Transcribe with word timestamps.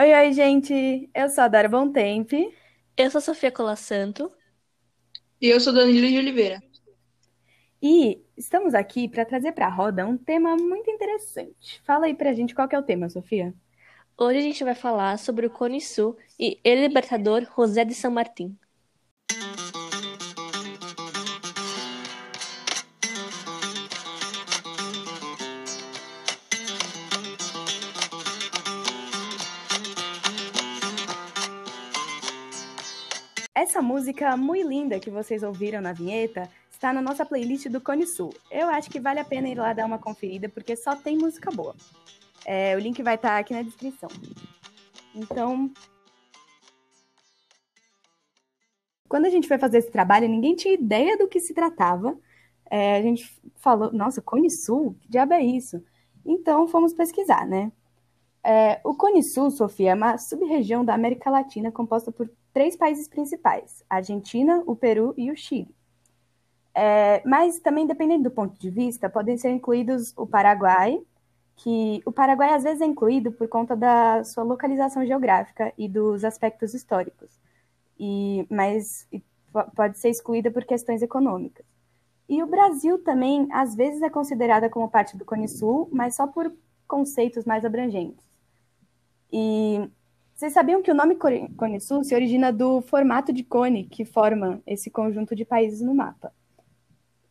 Oi, 0.00 0.14
oi, 0.14 0.32
gente! 0.32 1.10
Eu 1.14 1.28
sou 1.28 1.44
a 1.44 1.48
Dora 1.48 1.68
Bontempe. 1.68 2.50
Eu 2.96 3.10
sou 3.10 3.18
a 3.18 3.20
Sofia 3.20 3.52
Colassanto. 3.52 4.32
E 5.38 5.46
eu 5.46 5.60
sou 5.60 5.74
Danilo 5.74 6.08
de 6.08 6.16
Oliveira. 6.16 6.62
E 7.82 8.18
estamos 8.34 8.72
aqui 8.72 9.06
para 9.06 9.26
trazer 9.26 9.52
para 9.52 9.66
a 9.66 9.70
roda 9.70 10.06
um 10.06 10.16
tema 10.16 10.56
muito 10.56 10.90
interessante. 10.90 11.82
Fala 11.84 12.06
aí 12.06 12.14
pra 12.14 12.32
gente 12.32 12.54
qual 12.54 12.66
que 12.66 12.74
é 12.74 12.78
o 12.78 12.82
tema, 12.82 13.10
Sofia. 13.10 13.52
Hoje 14.16 14.38
a 14.38 14.42
gente 14.42 14.64
vai 14.64 14.74
falar 14.74 15.18
sobre 15.18 15.44
o 15.44 15.50
Cone 15.50 15.82
Sul 15.82 16.16
e 16.38 16.58
ele 16.64 16.88
libertador 16.88 17.46
José 17.54 17.84
de 17.84 17.94
São 17.94 18.10
Martim. 18.10 18.56
Música 34.00 34.34
muito 34.34 34.66
linda 34.66 34.98
que 34.98 35.10
vocês 35.10 35.42
ouviram 35.42 35.82
na 35.82 35.92
vinheta 35.92 36.48
está 36.70 36.90
na 36.90 37.02
nossa 37.02 37.26
playlist 37.26 37.68
do 37.68 37.82
Cone 37.82 38.06
Sul. 38.06 38.34
Eu 38.50 38.70
acho 38.70 38.88
que 38.88 38.98
vale 38.98 39.20
a 39.20 39.24
pena 39.26 39.46
ir 39.46 39.58
lá 39.58 39.74
dar 39.74 39.84
uma 39.84 39.98
conferida, 39.98 40.48
porque 40.48 40.74
só 40.74 40.96
tem 40.96 41.18
música 41.18 41.50
boa. 41.50 41.76
É, 42.46 42.74
o 42.74 42.78
link 42.78 43.02
vai 43.02 43.16
estar 43.16 43.36
aqui 43.38 43.52
na 43.52 43.60
descrição. 43.60 44.08
Então. 45.14 45.70
Quando 49.06 49.26
a 49.26 49.30
gente 49.30 49.46
foi 49.46 49.58
fazer 49.58 49.76
esse 49.76 49.90
trabalho, 49.90 50.26
ninguém 50.26 50.56
tinha 50.56 50.72
ideia 50.72 51.18
do 51.18 51.28
que 51.28 51.38
se 51.38 51.52
tratava. 51.52 52.18
É, 52.70 52.96
a 52.96 53.02
gente 53.02 53.38
falou, 53.56 53.92
nossa, 53.92 54.22
Cone 54.22 54.50
Sul? 54.50 54.96
Que 55.02 55.10
diabo 55.10 55.34
é 55.34 55.42
isso? 55.42 55.84
Então 56.24 56.66
fomos 56.66 56.94
pesquisar, 56.94 57.46
né? 57.46 57.70
É, 58.42 58.80
o 58.84 58.94
Cone 58.94 59.22
Sul, 59.22 59.50
Sofia, 59.50 59.90
é 59.90 59.94
uma 59.94 60.16
sub-região 60.16 60.84
da 60.84 60.94
América 60.94 61.30
Latina 61.30 61.70
composta 61.70 62.10
por 62.10 62.30
três 62.52 62.76
países 62.76 63.08
principais: 63.08 63.84
a 63.88 63.96
Argentina, 63.96 64.62
o 64.66 64.74
Peru 64.74 65.14
e 65.16 65.30
o 65.30 65.36
Chile. 65.36 65.74
É, 66.74 67.22
mas 67.26 67.58
também, 67.58 67.86
dependendo 67.86 68.24
do 68.24 68.30
ponto 68.30 68.58
de 68.58 68.70
vista, 68.70 69.10
podem 69.10 69.36
ser 69.36 69.50
incluídos 69.50 70.14
o 70.16 70.26
Paraguai, 70.26 71.00
que 71.56 72.00
o 72.06 72.12
Paraguai 72.12 72.54
às 72.54 72.62
vezes 72.62 72.80
é 72.80 72.86
incluído 72.86 73.32
por 73.32 73.48
conta 73.48 73.76
da 73.76 74.24
sua 74.24 74.44
localização 74.44 75.04
geográfica 75.04 75.72
e 75.76 75.88
dos 75.88 76.24
aspectos 76.24 76.72
históricos, 76.72 77.38
e, 77.98 78.46
mas 78.48 79.06
pode 79.74 79.98
ser 79.98 80.08
excluída 80.08 80.50
por 80.50 80.64
questões 80.64 81.02
econômicas. 81.02 81.66
E 82.28 82.42
o 82.42 82.46
Brasil 82.46 83.02
também, 83.02 83.48
às 83.50 83.74
vezes, 83.74 84.00
é 84.00 84.08
considerada 84.08 84.70
como 84.70 84.88
parte 84.88 85.16
do 85.16 85.24
Cone 85.24 85.48
Sul, 85.48 85.88
mas 85.92 86.14
só 86.14 86.26
por 86.26 86.50
conceitos 86.86 87.44
mais 87.44 87.64
abrangentes. 87.64 88.29
E 89.32 89.88
vocês 90.34 90.52
sabiam 90.52 90.82
que 90.82 90.90
o 90.90 90.94
nome 90.94 91.16
Cone 91.16 91.80
Sul 91.80 92.02
se 92.02 92.12
origina 92.14 92.52
do 92.52 92.80
formato 92.80 93.32
de 93.32 93.44
cone 93.44 93.84
que 93.84 94.04
forma 94.04 94.60
esse 94.66 94.90
conjunto 94.90 95.36
de 95.36 95.44
países 95.44 95.82
no 95.82 95.94
mapa. 95.94 96.32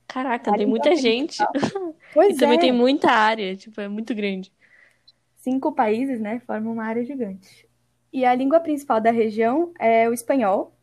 Caraca, 0.07 0.53
tem 0.53 0.65
muita 0.65 0.95
gente. 0.95 1.37
Pois 2.13 2.35
e 2.35 2.39
também 2.39 2.57
é. 2.57 2.61
tem 2.61 2.71
muita 2.71 3.11
área, 3.11 3.53
tipo, 3.55 3.81
é 3.81 3.87
muito 3.87 4.15
grande. 4.15 4.51
Cinco 5.35 5.73
países, 5.73 6.21
né, 6.21 6.39
formam 6.47 6.73
uma 6.73 6.85
área 6.85 7.03
gigante. 7.03 7.66
E 8.11 8.25
a 8.25 8.33
língua 8.33 8.59
principal 8.59 9.01
da 9.01 9.11
região 9.11 9.73
é 9.79 10.09
o 10.09 10.13
espanhol. 10.13 10.75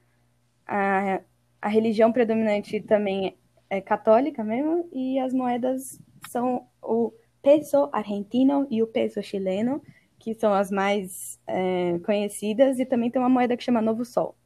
A, 0.67 1.21
a 1.61 1.69
religião 1.69 2.13
predominante 2.13 2.81
também 2.81 3.37
é 3.69 3.81
católica 3.81 4.45
mesmo, 4.45 4.89
e 4.93 5.19
as 5.19 5.33
moedas 5.33 6.01
são 6.29 6.67
o 6.83 7.13
peso 7.43 7.89
argentino 7.93 8.67
e 8.71 8.83
o 8.83 8.87
peso 8.87 9.23
chileno, 9.23 9.83
que 10.19 10.35
são 10.35 10.53
as 10.53 10.71
mais 10.71 11.39
é, 11.47 11.99
conhecidas, 12.05 12.79
e 12.79 12.87
também 12.87 13.11
tem 13.11 13.21
uma 13.21 13.29
moeda 13.29 13.57
que 13.57 13.65
chama 13.65 13.83
Novo 13.83 14.05
Sol. 14.05 14.37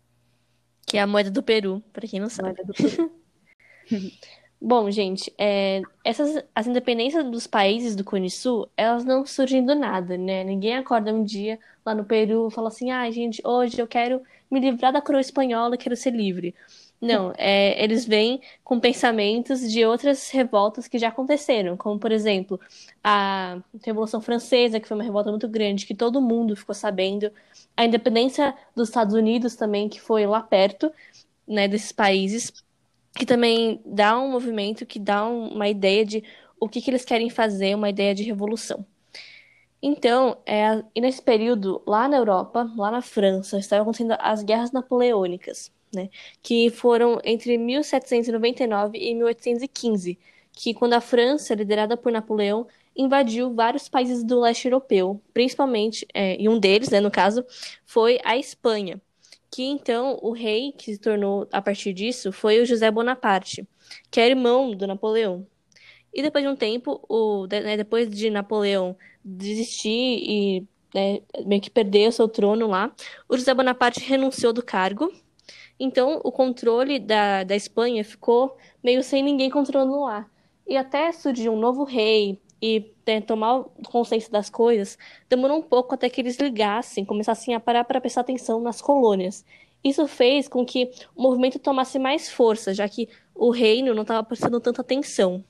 Que 0.87 0.97
é 0.97 1.03
a 1.03 1.07
moeda 1.07 1.31
do 1.31 1.43
Peru, 1.43 1.83
para 1.93 2.09
quem 2.09 2.21
não 2.21 2.29
sabe. 2.29 2.63
Bom, 4.61 4.91
gente, 4.91 5.33
é, 5.39 5.83
essas 6.03 6.45
as 6.53 6.67
independências 6.67 7.25
dos 7.31 7.47
países 7.47 7.95
do 7.95 8.03
Cone 8.05 8.29
Sul, 8.29 8.69
elas 8.77 9.05
não 9.05 9.25
surgem 9.25 9.65
do 9.65 9.73
nada, 9.75 10.19
né? 10.19 10.43
Ninguém 10.43 10.77
acorda 10.77 11.15
um 11.15 11.23
dia 11.25 11.61
lá 11.87 11.95
no 11.95 12.05
Peru 12.05 12.49
e 12.49 12.51
fala 12.51 12.67
assim, 12.69 12.91
ah, 12.91 13.09
gente, 13.11 13.41
hoje 13.47 13.81
eu 13.81 13.87
quero 13.87 14.21
me 14.51 14.59
livrar 14.59 14.93
da 14.93 15.01
coroa 15.01 15.21
espanhola, 15.21 15.77
quero 15.77 15.95
ser 15.97 16.11
livre. 16.11 16.55
Não, 17.01 17.33
é, 17.39 17.81
eles 17.83 18.05
vêm 18.05 18.41
com 18.65 18.81
pensamentos 18.81 19.61
de 19.71 19.85
outras 19.87 20.29
revoltas 20.31 20.89
que 20.89 20.99
já 20.99 21.09
aconteceram, 21.09 21.77
como, 21.77 21.99
por 22.01 22.11
exemplo, 22.11 22.59
a 23.03 23.59
Revolução 23.85 24.21
Francesa, 24.21 24.81
que 24.81 24.89
foi 24.89 24.97
uma 24.97 25.05
revolta 25.05 25.31
muito 25.31 25.49
grande, 25.49 25.87
que 25.87 25.95
todo 25.95 26.21
mundo 26.21 26.57
ficou 26.57 26.75
sabendo, 26.75 27.31
a 27.77 27.85
independência 27.85 28.53
dos 28.75 28.89
Estados 28.89 29.15
Unidos 29.15 29.55
também, 29.55 29.89
que 29.89 30.01
foi 30.01 30.27
lá 30.27 30.43
perto, 30.43 30.93
né, 31.47 31.69
desses 31.69 31.93
países, 31.93 32.53
que 33.17 33.27
também 33.27 33.81
dá 33.85 34.19
um 34.19 34.31
movimento 34.31 34.87
que 34.87 34.99
dá 34.99 35.27
uma 35.27 35.69
ideia 35.69 36.05
de 36.05 36.25
o 36.61 36.69
que, 36.69 36.81
que 36.81 36.91
eles 36.91 37.05
querem 37.05 37.31
fazer, 37.31 37.75
uma 37.75 37.89
ideia 37.89 38.15
de 38.15 38.23
revolução. 38.23 38.85
Então, 39.81 40.39
é, 40.45 40.83
e 40.95 41.01
nesse 41.01 41.23
período, 41.23 41.83
lá 41.87 42.09
na 42.09 42.17
Europa, 42.17 42.69
lá 42.77 42.91
na 42.91 43.01
França, 43.01 43.59
estavam 43.59 43.83
acontecendo 43.83 44.17
as 44.19 44.43
guerras 44.43 44.73
napoleônicas, 44.73 45.71
né, 45.95 46.11
que 46.43 46.69
foram 46.71 47.21
entre 47.25 47.57
1799 47.57 48.99
e 48.99 49.15
1815, 49.15 50.19
que 50.53 50.75
quando 50.75 50.95
a 50.95 51.01
França, 51.01 51.55
liderada 51.55 51.97
por 51.97 52.11
Napoleão, 52.11 52.67
invadiu 52.97 53.55
vários 53.55 53.89
países 53.89 54.25
do 54.25 54.41
leste 54.41 54.67
europeu, 54.67 55.23
principalmente, 55.33 56.07
é, 56.13 56.41
e 56.41 56.49
um 56.49 56.59
deles, 56.59 56.91
né, 56.91 57.01
no 57.01 57.11
caso, 57.11 57.45
foi 57.87 58.19
a 58.25 58.37
Espanha 58.37 59.01
que 59.51 59.63
então 59.65 60.19
o 60.23 60.33
rei 60.33 60.73
que 60.73 60.95
se 60.95 61.01
tornou 61.01 61.49
a 61.53 61.63
partir 61.63 61.93
disso 61.93 62.33
foi 62.33 62.61
o 62.61 62.67
José 62.67 62.91
Bonaparte, 62.91 63.67
que 64.11 64.21
é 64.21 64.29
irmão 64.29 64.75
do 64.75 64.87
Napoleão. 64.87 65.47
E 66.13 66.23
depois 66.23 66.45
de 66.45 66.51
um 66.51 66.57
tempo, 66.57 67.01
o, 67.09 67.47
né, 67.47 67.77
depois 67.77 68.09
de 68.11 68.31
Napoleão 68.31 68.97
desistir 69.25 69.91
e 69.91 70.67
né, 70.95 71.21
meio 71.47 71.61
que 71.61 71.71
perder 71.71 72.09
o 72.09 72.13
seu 72.13 72.29
trono 72.29 72.67
lá, 72.67 72.93
o 73.29 73.37
José 73.37 73.53
Bonaparte 73.55 74.01
renunciou 74.01 74.53
do 74.53 74.63
cargo. 74.63 75.13
Então 75.79 76.21
o 76.25 76.33
controle 76.33 76.99
da, 76.99 77.45
da 77.45 77.55
Espanha 77.55 78.05
ficou 78.05 78.57
meio 78.83 79.03
sem 79.03 79.23
ninguém 79.23 79.51
controlando 79.51 80.01
lá. 80.01 80.29
E 80.67 80.77
até 80.77 81.13
surgiu 81.13 81.53
um 81.53 81.59
novo 81.59 81.85
rei, 81.85 82.39
e 82.61 82.93
né, 83.07 83.21
tomar 83.21 83.65
consciência 83.87 84.31
das 84.31 84.51
coisas, 84.51 84.99
demorou 85.29 85.59
um 85.59 85.63
pouco 85.63 85.95
até 85.95 86.09
que 86.09 86.21
eles 86.21 86.37
ligassem, 86.37 87.05
começassem 87.05 87.55
a 87.55 87.61
parar 87.61 87.85
para 87.85 88.01
prestar 88.01 88.23
atenção 88.23 88.61
nas 88.61 88.81
colônias. 88.81 89.45
Isso 89.83 90.07
fez 90.09 90.49
com 90.49 90.67
que 90.67 90.91
o 91.15 91.23
movimento 91.23 91.59
tomasse 91.59 91.99
mais 91.99 92.29
força, 92.29 92.75
já 92.75 92.89
que 92.89 93.09
o 93.35 93.51
reino 93.51 93.95
não 93.95 94.03
estava 94.03 94.25
prestando 94.25 94.61
tanta 94.61 94.81
atenção. 94.81 95.45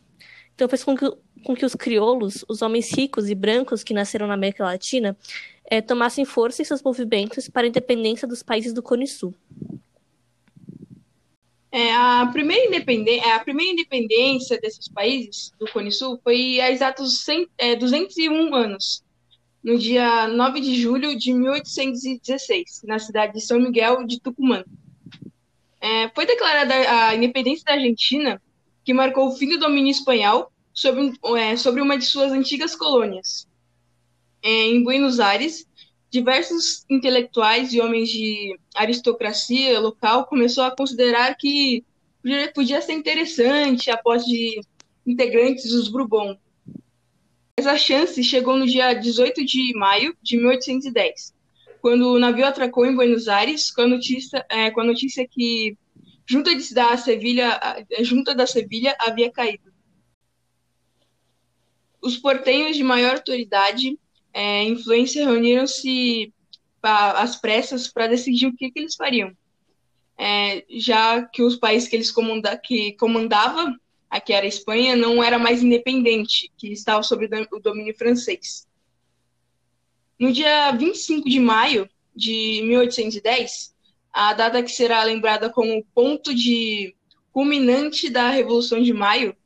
Então 0.55 0.69
fez 0.69 0.85
com 0.85 0.97
que, 0.97 1.11
com 1.45 1.55
que 1.55 1.65
os 1.65 1.75
crioulos, 1.75 2.45
os 2.49 2.63
homens 2.63 2.93
ricos 2.93 3.31
e 3.31 3.35
brancos 3.35 3.83
que 3.83 3.95
nasceram 3.95 4.27
na 4.27 4.35
América 4.35 4.65
Latina, 4.65 5.17
é, 5.65 5.81
tomassem 5.81 6.25
força 6.25 6.61
em 6.61 6.65
seus 6.65 6.83
movimentos 6.83 7.49
para 7.49 7.67
a 7.67 7.69
independência 7.69 8.29
dos 8.29 8.43
países 8.43 8.73
do 8.73 8.83
Cone 8.83 9.07
Sul. 9.07 9.35
É, 11.71 11.93
a, 11.93 12.27
primeira 12.33 12.67
independência, 12.67 13.35
a 13.35 13.41
primeira 13.41 13.73
independência 13.73 14.59
desses 14.59 14.89
países 14.89 15.53
do 15.59 15.71
Cone 15.71 15.93
Sul 15.93 16.19
foi 16.25 16.59
há 16.61 16.71
exatos 16.71 17.21
100, 17.21 17.49
é, 17.59 17.77
201 17.77 18.55
anos, 18.55 19.05
no 19.63 19.79
dia 19.79 20.27
9 20.29 20.61
de 20.61 20.81
julho 20.81 21.17
de 21.17 21.33
1816, 21.35 22.83
na 22.85 22.99
cidade 22.99 23.35
de 23.35 23.43
São 23.43 23.61
Miguel 23.61 24.07
de 24.07 24.19
Tucumã. 24.19 24.65
É, 25.81 26.09
foi 26.15 26.25
declarada 26.25 26.75
a 26.75 27.15
independência 27.15 27.65
da 27.67 27.73
Argentina, 27.73 28.41
que 28.83 28.95
marcou 28.95 29.29
o 29.29 29.37
fim 29.37 29.51
do 29.51 29.59
domínio 29.59 29.91
espanhol 29.91 30.51
sobre, 30.73 31.13
é, 31.37 31.55
sobre 31.57 31.83
uma 31.83 31.99
de 31.99 32.07
suas 32.07 32.33
antigas 32.33 32.75
colônias. 32.75 33.47
É, 34.43 34.49
em 34.49 34.83
Buenos 34.83 35.21
Aires, 35.21 35.68
diversos 36.11 36.85
intelectuais 36.89 37.73
e 37.73 37.81
homens 37.81 38.09
de 38.09 38.59
aristocracia 38.75 39.79
local 39.79 40.27
começou 40.27 40.65
a 40.65 40.75
considerar 40.75 41.37
que 41.37 41.85
podia 42.55 42.81
ser 42.81 42.93
interessante 42.93 43.91
a 43.91 43.97
posse 43.97 44.27
de 44.27 44.61
integrantes 45.07 45.71
dos 45.71 45.89
Bourbon. 45.89 46.37
Essa 47.57 47.77
chance 47.77 48.23
chegou 48.23 48.57
no 48.57 48.67
dia 48.67 48.93
18 48.95 49.45
de 49.45 49.75
maio 49.77 50.17
de 50.23 50.37
1810, 50.37 51.35
quando 51.81 52.13
o 52.13 52.19
navio 52.19 52.47
atracou 52.47 52.87
em 52.87 52.95
Buenos 52.95 53.29
Aires 53.29 53.71
com 53.71 53.83
a 53.83 53.87
notícia, 53.87 54.45
é, 54.49 54.71
com 54.71 54.81
a 54.81 54.85
notícia 54.85 55.27
que 55.27 55.77
junta 56.27 56.51
da 56.75 56.97
Sevilha, 56.97 57.59
junta 58.01 58.35
da 58.35 58.47
Sevilha 58.47 58.97
havia 59.01 59.31
caído. 59.31 59.73
Os 62.01 62.17
portenhos 62.17 62.77
de 62.77 62.85
maior 62.85 63.15
autoridade 63.15 63.99
é, 64.39 64.63
influência 64.63 65.25
reuniram-se 65.25 66.33
às 66.81 67.35
pressas 67.35 67.89
para 67.89 68.07
decidir 68.07 68.47
o 68.47 68.55
que, 68.55 68.71
que 68.71 68.79
eles 68.79 68.95
fariam. 68.95 69.33
É, 70.17 70.65
já 70.71 71.23
que 71.23 71.43
os 71.43 71.57
países 71.57 71.89
que 71.89 71.97
eles 71.97 72.13
comanda 72.13 72.57
que 72.57 72.93
comandava, 72.93 73.75
aqui 74.09 74.33
era 74.33 74.47
a 74.47 74.49
Espanha, 74.49 74.95
não 74.95 75.25
era 75.25 75.41
mais 75.41 75.61
independente, 75.61 76.53
que 76.57 76.69
estava 76.73 77.03
sob 77.03 77.29
o 77.51 77.59
domínio 77.59 77.97
francês. 77.99 78.65
No 80.17 80.33
dia 80.33 80.71
25 80.71 81.29
de 81.29 81.41
maio 81.41 81.91
de 82.15 82.63
1810, 82.63 83.75
a 84.13 84.35
data 84.35 84.63
que 84.63 84.71
será 84.71 85.03
lembrada 85.03 85.51
como 85.51 85.85
ponto 85.93 86.33
de 86.33 86.95
culminante 87.33 88.09
da 88.09 88.31
Revolução 88.31 88.81
de 88.81 88.93
Maio, 88.93 89.37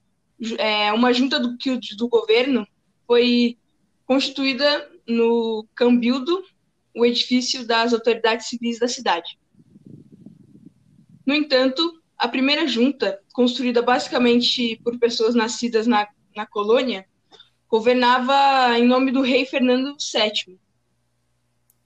é, 0.59 0.93
uma 0.93 1.15
junta 1.15 1.41
do, 1.41 1.57
do 1.97 2.09
governo 2.09 2.67
foi 3.07 3.57
constituída 4.07 4.91
no 5.07 5.67
Cambildo, 5.75 6.45
o 6.95 7.05
edifício 7.05 7.67
das 7.67 7.93
autoridades 7.93 8.49
civis 8.49 8.79
da 8.79 8.89
cidade. 8.89 9.39
No 11.27 11.35
entanto, 11.35 12.01
a 12.19 12.29
primeira 12.29 12.67
junta, 12.67 13.21
construída 13.33 13.83
basicamente 13.83 14.81
por 14.85 14.99
pessoas 14.99 15.35
nascidas 15.35 15.87
na, 15.87 16.07
na 16.37 16.47
colônia, 16.47 17.07
governava 17.69 18.79
em 18.79 18.87
nome 18.87 19.11
do 19.11 19.23
rei 19.23 19.47
Fernando 19.47 19.97
VII, 19.97 20.59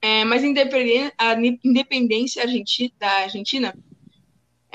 é, 0.03 0.25
mas 0.25 0.43
a 0.43 1.35
independência 1.65 2.45
da 2.99 3.11
Argentina, 3.23 3.75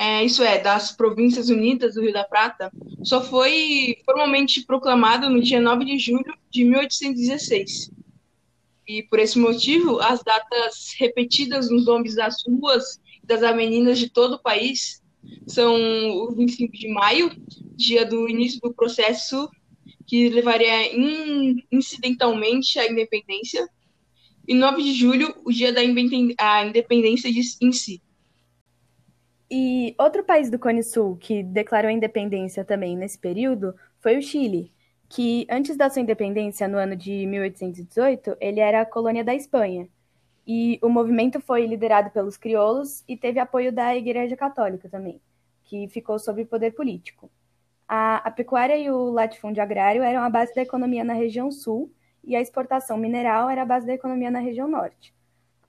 é, 0.02 0.26
isso 0.26 0.42
é, 0.42 0.58
das 0.58 0.92
Províncias 0.92 1.50
Unidas 1.50 1.94
do 1.94 2.02
Rio 2.02 2.12
da 2.12 2.24
Prata, 2.24 2.72
só 3.04 3.24
foi 3.24 3.98
formalmente 4.04 4.66
proclamada 4.66 5.30
no 5.30 5.40
dia 5.40 5.62
9 5.62 5.86
de 5.86 6.00
julho 6.00 6.34
de 6.50 6.64
1816. 6.64 7.92
E 8.88 9.04
por 9.04 9.20
esse 9.20 9.38
motivo, 9.38 10.00
as 10.00 10.24
datas 10.24 10.96
repetidas 10.98 11.70
nos 11.70 11.86
nomes 11.86 12.16
das 12.16 12.38
ruas 12.48 13.00
e 13.22 13.28
das 13.28 13.44
avenidas 13.44 14.00
de 14.00 14.10
todo 14.10 14.38
o 14.38 14.42
país 14.42 15.04
são 15.46 15.76
o 15.76 16.32
25 16.32 16.74
de 16.74 16.88
maio, 16.88 17.30
dia 17.76 18.04
do 18.04 18.28
início 18.28 18.60
do 18.60 18.74
processo 18.74 19.48
que 20.08 20.30
levaria 20.30 20.98
incidentalmente 21.72 22.80
à 22.80 22.92
independência, 22.92 23.70
e 24.48 24.56
9 24.56 24.82
de 24.82 24.94
julho, 24.96 25.36
o 25.46 25.52
dia 25.52 25.72
da 25.72 25.84
independência 25.84 27.32
de, 27.32 27.42
em 27.62 27.72
si. 27.72 28.02
E 29.54 29.94
outro 30.00 30.24
país 30.24 30.50
do 30.50 30.58
Cone 30.58 30.82
Sul 30.82 31.18
que 31.18 31.44
declarou 31.44 31.90
a 31.90 31.94
independência 31.94 32.64
também 32.64 32.96
nesse 32.96 33.20
período 33.20 33.76
foi 34.00 34.18
o 34.18 34.22
Chile, 34.22 34.74
que 35.10 35.46
antes 35.50 35.76
da 35.76 35.90
sua 35.90 36.02
independência, 36.02 36.70
no 36.70 36.78
ano 36.78 36.96
de 36.96 37.26
1818, 37.26 38.38
ele 38.40 38.62
era 38.62 38.86
colônia 38.86 39.26
da 39.26 39.36
Espanha. 39.36 39.90
E 40.48 40.80
o 40.82 40.88
movimento 40.88 41.42
foi 41.42 41.66
liderado 41.66 42.12
pelos 42.12 42.38
crioulos 42.38 43.04
e 43.10 43.18
teve 43.18 43.42
apoio 43.42 43.74
da 43.74 43.94
Igreja 43.94 44.38
Católica 44.38 44.88
também, 44.88 45.20
que 45.66 45.86
ficou 45.90 46.18
sob 46.18 46.46
poder 46.46 46.72
político. 46.72 47.30
A, 47.86 48.26
a 48.26 48.32
pecuária 48.32 48.78
e 48.78 48.90
o 48.90 49.12
latifúndio 49.12 49.62
agrário 49.62 50.02
eram 50.02 50.24
a 50.24 50.30
base 50.30 50.56
da 50.56 50.62
economia 50.62 51.04
na 51.04 51.14
região 51.14 51.52
sul, 51.52 51.92
e 52.24 52.38
a 52.38 52.42
exportação 52.42 52.98
mineral 52.98 53.50
era 53.50 53.64
a 53.64 53.66
base 53.66 53.86
da 53.86 53.94
economia 53.94 54.32
na 54.32 54.40
região 54.40 54.70
norte. 54.70 55.14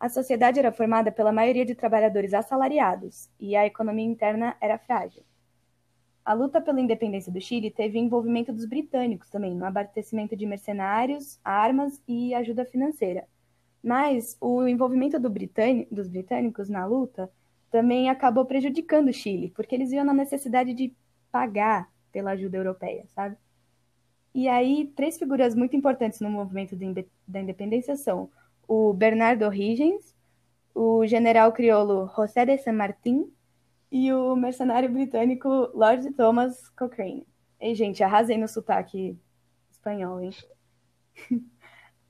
A 0.02 0.08
sociedade 0.08 0.58
era 0.58 0.72
formada 0.72 1.12
pela 1.12 1.30
maioria 1.30 1.64
de 1.64 1.76
trabalhadores 1.76 2.34
assalariados 2.34 3.30
e 3.38 3.54
a 3.54 3.64
economia 3.64 4.04
interna 4.04 4.56
era 4.60 4.76
frágil. 4.76 5.22
A 6.24 6.32
luta 6.32 6.60
pela 6.60 6.80
independência 6.80 7.30
do 7.30 7.40
Chile 7.40 7.70
teve 7.70 8.00
envolvimento 8.00 8.52
dos 8.52 8.64
britânicos 8.64 9.30
também, 9.30 9.54
no 9.54 9.64
abastecimento 9.64 10.34
de 10.34 10.44
mercenários, 10.44 11.38
armas 11.44 12.02
e 12.08 12.34
ajuda 12.34 12.64
financeira. 12.64 13.28
Mas 13.80 14.36
o 14.40 14.66
envolvimento 14.66 15.20
do 15.20 15.30
dos 15.88 16.08
britânicos 16.08 16.68
na 16.68 16.84
luta 16.84 17.30
também 17.70 18.10
acabou 18.10 18.44
prejudicando 18.44 19.06
o 19.06 19.12
Chile, 19.12 19.52
porque 19.54 19.72
eles 19.72 19.90
viam 19.90 20.04
na 20.04 20.12
necessidade 20.12 20.74
de 20.74 20.92
pagar 21.30 21.88
pela 22.10 22.32
ajuda 22.32 22.56
europeia, 22.56 23.04
sabe? 23.14 23.36
E 24.34 24.48
aí, 24.48 24.92
três 24.96 25.16
figuras 25.16 25.54
muito 25.54 25.76
importantes 25.76 26.18
no 26.18 26.28
movimento 26.28 26.74
da 27.24 27.40
independência 27.40 27.96
são 27.96 28.28
o 28.74 28.94
Bernardo 28.94 29.44
O'Higgins, 29.44 30.16
o 30.74 31.06
general 31.06 31.52
crioulo 31.52 32.10
José 32.16 32.46
de 32.46 32.56
San 32.56 32.72
Martín 32.72 33.30
e 33.90 34.10
o 34.10 34.34
mercenário 34.34 34.90
britânico 34.90 35.70
Lord 35.74 36.10
Thomas 36.14 36.70
Cochrane. 36.70 37.26
Ei, 37.60 37.74
gente, 37.74 38.02
arrasei 38.02 38.38
no 38.38 38.48
sotaque 38.48 39.14
espanhol, 39.70 40.22
hein? 40.22 40.30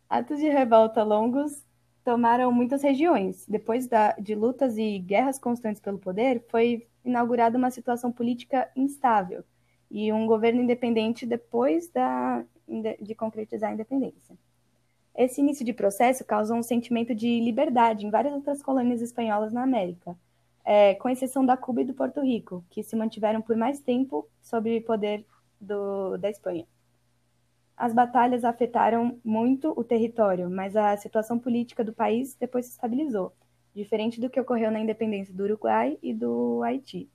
Atos 0.08 0.38
de 0.38 0.48
revolta 0.48 1.02
longos 1.02 1.66
tomaram 2.04 2.52
muitas 2.52 2.80
regiões. 2.80 3.44
Depois 3.48 3.88
da, 3.88 4.12
de 4.12 4.36
lutas 4.36 4.78
e 4.78 5.00
guerras 5.00 5.40
constantes 5.40 5.80
pelo 5.80 5.98
poder, 5.98 6.46
foi 6.48 6.86
inaugurada 7.04 7.58
uma 7.58 7.72
situação 7.72 8.12
política 8.12 8.70
instável 8.76 9.42
e 9.90 10.12
um 10.12 10.28
governo 10.28 10.62
independente 10.62 11.26
depois 11.26 11.90
da, 11.90 12.44
de 13.00 13.16
concretizar 13.16 13.70
a 13.70 13.74
independência. 13.74 14.38
Esse 15.14 15.40
início 15.40 15.64
de 15.64 15.72
processo 15.74 16.24
causou 16.24 16.56
um 16.56 16.62
sentimento 16.62 17.14
de 17.14 17.40
liberdade 17.40 18.06
em 18.06 18.10
várias 18.10 18.32
outras 18.32 18.62
colônias 18.62 19.02
espanholas 19.02 19.52
na 19.52 19.62
América, 19.62 20.16
é, 20.64 20.94
com 20.94 21.08
exceção 21.08 21.44
da 21.44 21.56
Cuba 21.56 21.82
e 21.82 21.84
do 21.84 21.94
Porto 21.94 22.20
Rico, 22.22 22.64
que 22.70 22.82
se 22.82 22.96
mantiveram 22.96 23.42
por 23.42 23.56
mais 23.56 23.78
tempo 23.80 24.26
sob 24.40 24.74
o 24.74 24.82
poder 24.82 25.26
do, 25.60 26.16
da 26.16 26.30
Espanha. 26.30 26.66
As 27.76 27.92
batalhas 27.92 28.44
afetaram 28.44 29.18
muito 29.24 29.72
o 29.76 29.84
território, 29.84 30.48
mas 30.48 30.76
a 30.76 30.96
situação 30.96 31.38
política 31.38 31.84
do 31.84 31.92
país 31.92 32.34
depois 32.34 32.66
se 32.66 32.72
estabilizou, 32.72 33.32
diferente 33.74 34.20
do 34.20 34.30
que 34.30 34.40
ocorreu 34.40 34.70
na 34.70 34.80
independência 34.80 35.34
do 35.34 35.42
Uruguai 35.42 35.98
e 36.02 36.14
do 36.14 36.62
Haiti. 36.62 37.08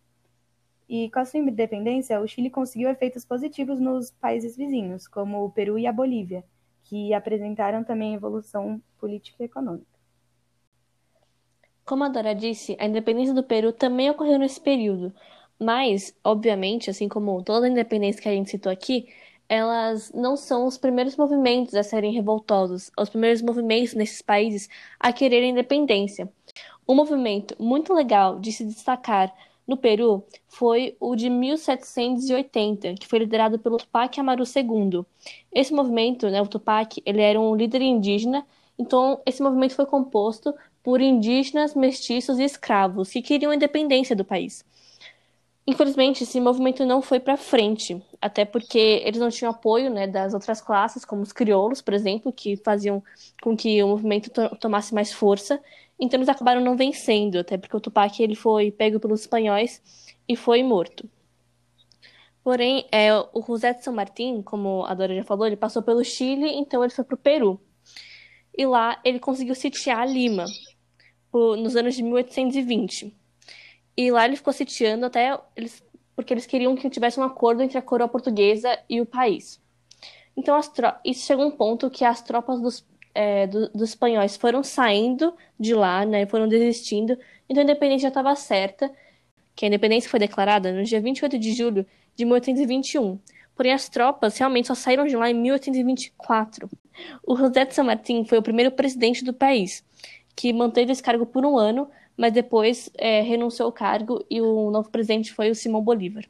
E 0.87 1.09
com 1.09 1.19
a 1.19 1.25
sua 1.25 1.39
independência, 1.39 2.19
o 2.19 2.27
Chile 2.27 2.49
conseguiu 2.49 2.89
efeitos 2.89 3.25
positivos 3.25 3.79
nos 3.79 4.11
países 4.11 4.55
vizinhos, 4.55 5.07
como 5.07 5.43
o 5.43 5.51
Peru 5.51 5.77
e 5.77 5.87
a 5.87 5.91
Bolívia, 5.91 6.43
que 6.87 7.13
apresentaram 7.13 7.83
também 7.83 8.13
evolução 8.13 8.81
política 8.97 9.43
e 9.43 9.45
econômica. 9.45 9.97
Como 11.85 12.03
a 12.03 12.09
Dora 12.09 12.33
disse, 12.33 12.75
a 12.79 12.85
independência 12.85 13.33
do 13.33 13.43
Peru 13.43 13.71
também 13.71 14.09
ocorreu 14.09 14.39
nesse 14.39 14.59
período, 14.59 15.13
mas, 15.59 16.15
obviamente, 16.23 16.89
assim 16.89 17.07
como 17.07 17.41
toda 17.43 17.65
a 17.65 17.69
independência 17.69 18.21
que 18.21 18.29
a 18.29 18.33
gente 18.33 18.49
citou 18.49 18.71
aqui, 18.71 19.07
elas 19.49 20.11
não 20.13 20.35
são 20.35 20.65
os 20.65 20.77
primeiros 20.77 21.15
movimentos 21.15 21.73
a 21.73 21.83
serem 21.83 22.11
revoltosos, 22.13 22.91
os 22.97 23.09
primeiros 23.09 23.41
movimentos 23.41 23.93
nesses 23.93 24.21
países 24.21 24.69
a 24.99 25.13
quererem 25.13 25.51
independência. 25.51 26.29
Um 26.87 26.95
movimento 26.95 27.55
muito 27.61 27.93
legal 27.93 28.39
de 28.39 28.51
se 28.51 28.65
destacar 28.65 29.33
no 29.67 29.75
Peru 29.75 30.23
foi 30.47 30.95
o 30.99 31.15
de 31.15 31.29
1780, 31.29 32.93
que 32.95 33.07
foi 33.07 33.19
liderado 33.19 33.59
pelo 33.59 33.77
Tupac 33.77 34.19
Amaru 34.19 34.43
II. 34.43 35.03
Esse 35.51 35.73
movimento, 35.73 36.29
né, 36.29 36.41
o 36.41 36.47
Tupac, 36.47 37.01
ele 37.05 37.21
era 37.21 37.39
um 37.39 37.55
líder 37.55 37.81
indígena, 37.81 38.45
então 38.79 39.21
esse 39.25 39.41
movimento 39.43 39.75
foi 39.75 39.85
composto 39.85 40.53
por 40.81 41.01
indígenas, 41.01 41.75
mestiços 41.75 42.39
e 42.39 42.43
escravos 42.43 43.09
que 43.09 43.21
queriam 43.21 43.51
a 43.51 43.55
independência 43.55 44.15
do 44.15 44.23
país. 44.23 44.63
Infelizmente, 45.69 46.23
esse 46.23 46.39
movimento 46.39 46.85
não 46.85 47.01
foi 47.01 47.19
para 47.19 47.35
frente, 47.35 48.01
até 48.21 48.45
porque 48.45 49.01
eles 49.03 49.19
não 49.19 49.29
tinham 49.29 49.51
apoio 49.51 49.89
né, 49.89 50.07
das 50.07 50.33
outras 50.33 50.61
classes, 50.61 51.03
como 51.03 51.21
os 51.21 51.33
crioulos, 51.33 51.81
por 51.81 51.93
exemplo, 51.93 52.31
que 52.31 52.55
faziam 52.55 53.03
com 53.43 53.55
que 53.55 53.83
o 53.83 53.89
movimento 53.89 54.29
to 54.29 54.55
tomasse 54.61 54.95
mais 54.95 55.11
força. 55.11 55.61
Então 55.99 56.17
eles 56.17 56.29
acabaram 56.29 56.61
não 56.61 56.77
vencendo, 56.77 57.39
até 57.39 57.57
porque 57.57 57.75
o 57.75 57.81
Tupac 57.81 58.23
ele 58.23 58.33
foi 58.33 58.71
pego 58.71 58.97
pelos 58.97 59.21
espanhóis 59.21 59.81
e 60.25 60.37
foi 60.37 60.63
morto. 60.63 61.09
Porém, 62.41 62.87
é, 62.89 63.13
o 63.13 63.43
José 63.45 63.73
de 63.73 63.83
São 63.83 63.93
Martín, 63.93 64.41
como 64.41 64.85
a 64.85 64.93
Dora 64.93 65.13
já 65.13 65.23
falou, 65.25 65.45
ele 65.45 65.57
passou 65.57 65.83
pelo 65.83 66.01
Chile, 66.01 66.47
então 66.49 66.81
ele 66.81 66.93
foi 66.93 67.03
para 67.03 67.15
o 67.15 67.17
Peru. 67.17 67.59
E 68.57 68.65
lá 68.65 69.01
ele 69.03 69.19
conseguiu 69.19 69.53
sitiar 69.53 70.07
Lima, 70.07 70.45
por, 71.29 71.57
nos 71.57 71.75
anos 71.75 71.93
de 71.93 72.03
1820. 72.03 73.13
E 73.97 74.11
lá 74.11 74.25
ele 74.25 74.35
ficou 74.35 74.53
sitiando 74.53 75.05
até 75.07 75.37
eles, 75.55 75.83
porque 76.15 76.33
eles 76.33 76.45
queriam 76.45 76.75
que 76.75 76.89
tivesse 76.89 77.19
um 77.19 77.23
acordo 77.23 77.63
entre 77.63 77.77
a 77.77 77.81
coroa 77.81 78.07
portuguesa 78.07 78.77
e 78.87 79.01
o 79.01 79.05
país. 79.05 79.59
Então, 80.35 80.59
isso 81.03 81.25
chegou 81.25 81.45
a 81.45 81.47
um 81.47 81.51
ponto 81.51 81.89
que 81.89 82.05
as 82.05 82.21
tropas 82.21 82.61
dos 82.61 82.85
é, 83.17 83.47
do, 83.47 83.69
dos 83.69 83.89
espanhóis 83.89 84.37
foram 84.37 84.61
saindo 84.61 85.33
de 85.59 85.73
lá, 85.73 86.05
né, 86.05 86.27
foram 86.27 86.47
desistindo, 86.47 87.17
então 87.49 87.61
a 87.61 87.63
independência 87.63 88.03
já 88.03 88.07
estava 88.09 88.35
certa, 88.35 88.91
que 89.55 89.65
a 89.65 89.67
independência 89.67 90.07
foi 90.07 90.19
declarada 90.19 90.71
no 90.71 90.83
dia 90.83 91.01
28 91.01 91.39
de 91.39 91.51
julho 91.53 91.85
de 92.15 92.23
1821. 92.23 93.19
Porém, 93.55 93.73
as 93.73 93.89
tropas 93.89 94.37
realmente 94.37 94.67
só 94.67 94.75
saíram 94.75 95.07
de 95.07 95.15
lá 95.15 95.31
em 95.31 95.33
1824. 95.33 96.69
O 97.25 97.35
José 97.35 97.65
de 97.65 97.73
San 97.73 97.85
Martín 97.85 98.23
foi 98.23 98.37
o 98.37 98.43
primeiro 98.43 98.71
presidente 98.71 99.23
do 99.23 99.33
país, 99.33 99.83
que 100.37 100.53
manteve 100.53 100.91
esse 100.91 101.01
cargo 101.01 101.25
por 101.25 101.43
um 101.43 101.57
ano, 101.57 101.89
mas 102.15 102.31
depois 102.31 102.91
é, 102.95 103.21
renunciou 103.21 103.65
ao 103.65 103.73
cargo 103.73 104.23
e 104.29 104.39
o 104.39 104.69
novo 104.69 104.89
presidente 104.91 105.33
foi 105.33 105.49
o 105.49 105.55
Simão 105.55 105.81
Bolívar. 105.81 106.25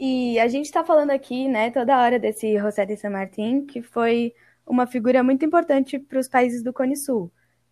E 0.00 0.38
a 0.40 0.48
gente 0.48 0.64
está 0.64 0.82
falando 0.82 1.10
aqui, 1.10 1.46
né, 1.46 1.70
toda 1.70 2.00
hora 2.00 2.18
desse 2.18 2.58
José 2.58 2.86
de 2.86 2.96
San 2.96 3.10
Martín, 3.10 3.66
que 3.66 3.82
foi 3.82 4.34
uma 4.66 4.86
figura 4.86 5.22
muito 5.22 5.44
importante 5.44 5.98
para 5.98 6.18
os 6.18 6.26
países 6.26 6.62
do 6.62 6.72
Cone 6.72 6.96
Sul. 6.96 7.30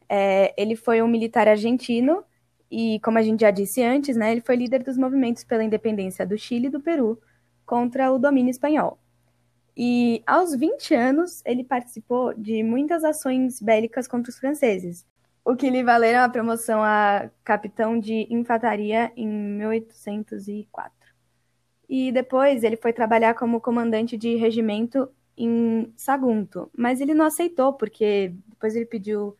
É, 0.08 0.54
ele 0.60 0.76
foi 0.76 1.00
um 1.00 1.08
militar 1.08 1.48
argentino 1.48 2.22
e, 2.70 3.00
como 3.00 3.16
a 3.16 3.22
gente 3.22 3.40
já 3.40 3.50
disse 3.50 3.82
antes, 3.82 4.14
né, 4.14 4.30
ele 4.30 4.42
foi 4.42 4.56
líder 4.56 4.82
dos 4.82 4.98
movimentos 4.98 5.42
pela 5.42 5.64
independência 5.64 6.26
do 6.26 6.36
Chile 6.36 6.66
e 6.66 6.70
do 6.70 6.80
Peru 6.80 7.18
contra 7.64 8.12
o 8.12 8.18
domínio 8.18 8.50
espanhol. 8.50 8.98
E 9.76 10.22
aos 10.26 10.54
20 10.54 10.94
anos, 10.94 11.42
ele 11.46 11.64
participou 11.64 12.34
de 12.34 12.62
muitas 12.62 13.04
ações 13.04 13.60
bélicas 13.60 14.06
contra 14.06 14.30
os 14.30 14.38
franceses, 14.38 15.06
o 15.44 15.56
que 15.56 15.70
lhe 15.70 15.82
valeram 15.82 16.20
a 16.20 16.28
promoção 16.28 16.82
a 16.82 17.30
capitão 17.42 17.98
de 17.98 18.26
infantaria 18.30 19.10
em 19.16 19.26
1804. 19.26 20.92
E 21.88 22.12
depois 22.12 22.62
ele 22.62 22.76
foi 22.76 22.92
trabalhar 22.92 23.34
como 23.34 23.60
comandante 23.60 24.16
de 24.16 24.36
regimento 24.36 25.08
em 25.36 25.92
Sagunto, 25.96 26.70
mas 26.76 27.00
ele 27.00 27.14
não 27.14 27.24
aceitou, 27.24 27.72
porque 27.72 28.34
depois 28.48 28.76
ele 28.76 28.86
pediu 28.86 29.36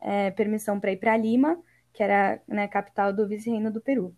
é, 0.00 0.30
permissão 0.30 0.80
para 0.80 0.92
ir 0.92 0.96
para 0.96 1.16
Lima, 1.16 1.58
que 1.92 2.02
era 2.02 2.40
né, 2.48 2.66
capital 2.68 3.12
do 3.12 3.28
vice-reino 3.28 3.70
do 3.70 3.80
Peru. 3.80 4.14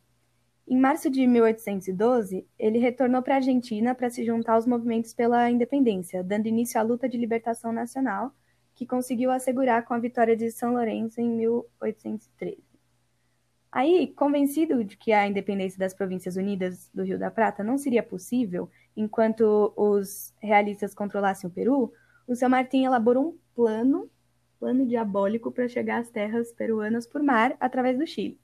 Em 0.66 0.78
março 0.78 1.10
de 1.10 1.26
1812, 1.26 2.46
ele 2.58 2.78
retornou 2.78 3.22
para 3.22 3.34
a 3.34 3.36
Argentina 3.36 3.94
para 3.94 4.08
se 4.08 4.24
juntar 4.24 4.54
aos 4.54 4.66
movimentos 4.66 5.12
pela 5.12 5.50
independência, 5.50 6.24
dando 6.24 6.46
início 6.46 6.80
à 6.80 6.82
luta 6.82 7.06
de 7.06 7.18
libertação 7.18 7.70
nacional, 7.70 8.32
que 8.74 8.86
conseguiu 8.86 9.30
assegurar 9.30 9.84
com 9.84 9.92
a 9.92 9.98
vitória 9.98 10.34
de 10.34 10.50
São 10.50 10.72
Lourenço 10.72 11.20
em 11.20 11.28
1813. 11.28 12.58
Aí, 13.70 14.06
convencido 14.14 14.82
de 14.82 14.96
que 14.96 15.12
a 15.12 15.26
independência 15.26 15.78
das 15.78 15.92
Províncias 15.92 16.36
Unidas 16.36 16.88
do 16.94 17.02
Rio 17.02 17.18
da 17.18 17.30
Prata 17.30 17.62
não 17.62 17.76
seria 17.76 18.02
possível 18.02 18.70
enquanto 18.96 19.72
os 19.76 20.32
realistas 20.40 20.94
controlassem 20.94 21.50
o 21.50 21.52
Peru, 21.52 21.92
o 22.26 22.34
seu 22.34 22.48
Martim 22.48 22.84
elaborou 22.84 23.30
um 23.30 23.38
plano, 23.54 24.08
plano 24.58 24.86
diabólico 24.86 25.52
para 25.52 25.68
chegar 25.68 26.00
às 26.00 26.08
terras 26.08 26.52
peruanas 26.52 27.06
por 27.06 27.22
mar 27.22 27.54
através 27.60 27.98
do 27.98 28.06
Chile. 28.06 28.38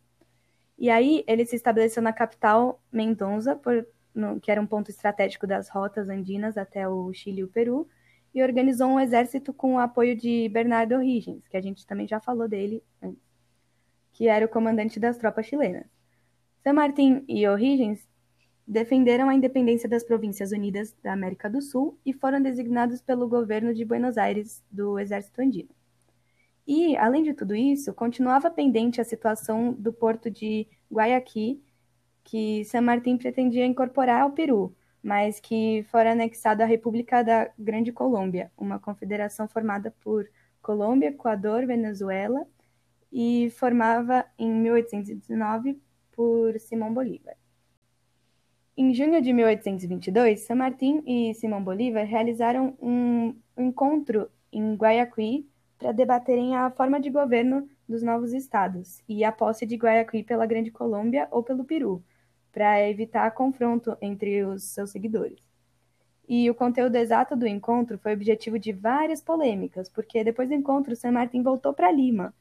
E 0.80 0.88
aí 0.88 1.22
ele 1.26 1.44
se 1.44 1.54
estabeleceu 1.54 2.02
na 2.02 2.12
capital, 2.12 2.82
Mendoza, 2.90 3.60
que 4.40 4.50
era 4.50 4.60
um 4.60 4.66
ponto 4.66 4.90
estratégico 4.90 5.46
das 5.46 5.68
rotas 5.68 6.08
andinas 6.08 6.56
até 6.56 6.88
o 6.88 7.12
Chile 7.12 7.42
e 7.42 7.44
o 7.44 7.48
Peru, 7.48 7.86
e 8.34 8.42
organizou 8.42 8.88
um 8.88 8.98
exército 8.98 9.52
com 9.52 9.74
o 9.74 9.78
apoio 9.78 10.16
de 10.16 10.48
Bernardo 10.48 10.94
O'Higgins, 10.96 11.46
que 11.48 11.56
a 11.56 11.60
gente 11.60 11.86
também 11.86 12.08
já 12.08 12.18
falou 12.18 12.48
dele 12.48 12.82
que 14.12 14.26
era 14.26 14.46
o 14.46 14.48
comandante 14.48 14.98
das 14.98 15.18
tropas 15.18 15.46
chilenas. 15.46 15.86
San 16.62 16.72
Martín 16.72 17.24
e 17.28 17.46
O'Higgins 17.46 18.08
defenderam 18.66 19.28
a 19.28 19.34
independência 19.34 19.88
das 19.88 20.04
Províncias 20.04 20.50
Unidas 20.50 20.96
da 21.02 21.12
América 21.12 21.50
do 21.50 21.60
Sul 21.60 21.98
e 22.06 22.12
foram 22.12 22.40
designados 22.40 23.02
pelo 23.02 23.28
governo 23.28 23.74
de 23.74 23.84
Buenos 23.84 24.16
Aires 24.16 24.62
do 24.70 24.98
Exército 24.98 25.42
Andino. 25.42 25.79
E, 26.72 26.96
além 26.96 27.24
de 27.24 27.34
tudo 27.34 27.52
isso, 27.52 27.92
continuava 27.92 28.48
pendente 28.48 29.00
a 29.00 29.04
situação 29.04 29.72
do 29.72 29.92
porto 29.92 30.30
de 30.30 30.68
Guayaquil, 30.88 31.60
que 32.22 32.64
San 32.64 32.82
Martín 32.82 33.16
pretendia 33.16 33.66
incorporar 33.66 34.22
ao 34.22 34.30
Peru, 34.30 34.72
mas 35.02 35.40
que 35.40 35.84
fora 35.90 36.12
anexado 36.12 36.62
à 36.62 36.66
República 36.66 37.24
da 37.24 37.50
Grande 37.58 37.90
Colômbia, 37.90 38.52
uma 38.56 38.78
confederação 38.78 39.48
formada 39.48 39.92
por 39.98 40.30
Colômbia, 40.62 41.08
Equador, 41.08 41.66
Venezuela 41.66 42.46
e 43.10 43.50
formava 43.50 44.24
em 44.38 44.48
1819 44.48 45.76
por 46.12 46.56
Simão 46.60 46.94
Bolívar. 46.94 47.34
Em 48.76 48.94
junho 48.94 49.20
de 49.20 49.32
1822, 49.32 50.38
San 50.42 50.54
Martín 50.54 51.02
e 51.04 51.34
Simão 51.34 51.64
Bolívar 51.64 52.04
realizaram 52.04 52.78
um 52.80 53.34
encontro 53.58 54.30
em 54.52 54.76
Guayaquil 54.76 55.49
para 55.80 55.92
debaterem 55.92 56.54
a 56.54 56.70
forma 56.70 57.00
de 57.00 57.08
governo 57.08 57.66
dos 57.88 58.02
novos 58.02 58.34
estados 58.34 59.02
e 59.08 59.24
a 59.24 59.32
posse 59.32 59.64
de 59.64 59.76
Guayaquil 59.76 60.24
pela 60.24 60.44
Grande 60.44 60.70
Colômbia 60.70 61.26
ou 61.30 61.42
pelo 61.42 61.64
Peru, 61.64 62.04
para 62.52 62.86
evitar 62.86 63.30
confronto 63.30 63.96
entre 64.00 64.44
os 64.44 64.62
seus 64.62 64.90
seguidores. 64.90 65.38
E 66.28 66.48
o 66.50 66.54
conteúdo 66.54 66.96
exato 66.96 67.34
do 67.34 67.46
encontro 67.46 67.98
foi 67.98 68.12
objetivo 68.12 68.58
de 68.58 68.72
várias 68.72 69.22
polêmicas, 69.22 69.88
porque 69.88 70.22
depois 70.22 70.50
do 70.50 70.54
encontro, 70.54 70.94
San 70.94 71.12
Martín 71.12 71.42
voltou 71.42 71.72
para 71.72 71.90
Lima, 71.90 72.34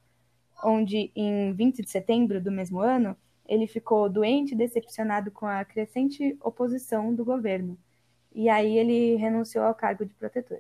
onde, 0.62 1.10
em 1.16 1.54
20 1.54 1.82
de 1.82 1.90
setembro 1.90 2.42
do 2.42 2.52
mesmo 2.52 2.80
ano, 2.80 3.16
ele 3.48 3.66
ficou 3.68 4.10
doente 4.10 4.52
e 4.54 4.58
decepcionado 4.58 5.32
com 5.32 5.46
a 5.46 5.64
crescente 5.64 6.38
oposição 6.42 7.16
do 7.16 7.24
governo. 7.24 7.78
E 8.36 8.50
aí 8.50 8.78
ele 8.78 9.16
renunciou 9.16 9.64
ao 9.64 9.74
cargo 9.74 10.06
de 10.06 10.14
protetor. 10.14 10.60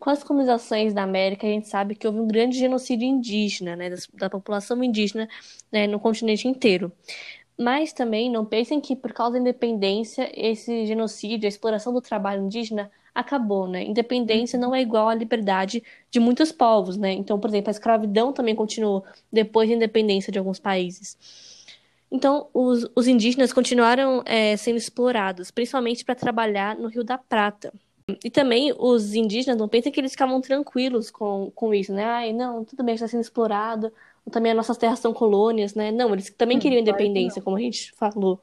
Com 0.00 0.08
as 0.08 0.24
colonizações 0.24 0.94
da 0.94 1.02
América, 1.02 1.46
a 1.46 1.50
gente 1.50 1.68
sabe 1.68 1.94
que 1.94 2.06
houve 2.06 2.18
um 2.18 2.26
grande 2.26 2.58
genocídio 2.58 3.06
indígena, 3.06 3.76
né, 3.76 3.90
da, 3.90 3.96
da 4.14 4.30
população 4.30 4.82
indígena 4.82 5.28
né, 5.70 5.86
no 5.86 6.00
continente 6.00 6.48
inteiro. 6.48 6.90
Mas 7.58 7.92
também 7.92 8.30
não 8.30 8.46
pensem 8.46 8.80
que 8.80 8.96
por 8.96 9.12
causa 9.12 9.34
da 9.34 9.40
independência, 9.40 10.30
esse 10.34 10.86
genocídio, 10.86 11.46
a 11.46 11.48
exploração 11.50 11.92
do 11.92 12.00
trabalho 12.00 12.42
indígena 12.42 12.90
acabou, 13.14 13.68
né? 13.68 13.84
Independência 13.84 14.58
não 14.58 14.74
é 14.74 14.80
igual 14.80 15.08
à 15.08 15.14
liberdade 15.14 15.82
de 16.10 16.18
muitos 16.18 16.50
povos, 16.50 16.96
né? 16.96 17.12
Então, 17.12 17.38
por 17.38 17.50
exemplo, 17.50 17.68
a 17.68 17.72
escravidão 17.72 18.32
também 18.32 18.54
continuou 18.54 19.04
depois 19.30 19.68
da 19.68 19.74
independência 19.74 20.32
de 20.32 20.38
alguns 20.38 20.58
países. 20.58 21.18
Então, 22.10 22.48
os, 22.54 22.88
os 22.96 23.06
indígenas 23.06 23.52
continuaram 23.52 24.22
é, 24.24 24.56
sendo 24.56 24.78
explorados, 24.78 25.50
principalmente 25.50 26.04
para 26.04 26.14
trabalhar 26.14 26.76
no 26.76 26.88
Rio 26.88 27.04
da 27.04 27.18
Prata, 27.18 27.72
e 28.24 28.30
também 28.30 28.74
os 28.78 29.14
indígenas 29.14 29.58
não 29.58 29.68
pensam 29.68 29.90
que 29.92 30.00
eles 30.00 30.12
ficavam 30.12 30.40
tranquilos 30.40 31.10
com, 31.10 31.50
com 31.54 31.74
isso, 31.74 31.92
né? 31.92 32.04
Ai, 32.04 32.32
não, 32.32 32.64
tudo 32.64 32.82
bem, 32.82 32.94
está 32.94 33.08
sendo 33.08 33.20
explorado, 33.20 33.92
também 34.30 34.52
as 34.52 34.56
nossas 34.56 34.76
terras 34.76 34.98
são 34.98 35.12
colônias, 35.12 35.74
né? 35.74 35.90
Não, 35.90 36.12
eles 36.12 36.30
também 36.30 36.56
hum, 36.56 36.60
queriam 36.60 36.80
independência, 36.80 37.42
como 37.42 37.56
a 37.56 37.60
gente 37.60 37.92
falou. 37.92 38.40